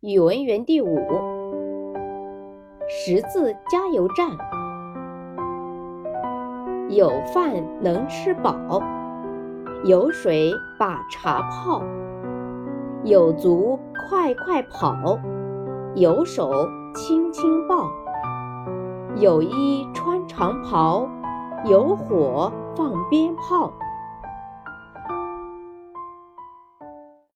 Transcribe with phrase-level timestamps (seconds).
[0.00, 0.94] 语文园地五
[2.86, 4.28] 识字加油站
[6.90, 8.54] 有饭能吃饱
[9.86, 11.82] 有水把茶泡
[13.04, 13.80] 有足
[14.10, 15.18] 快快跑
[15.94, 16.50] 有手
[16.94, 17.90] 轻轻抱
[19.16, 21.08] 有衣穿长袍
[21.64, 23.72] 有火放鞭炮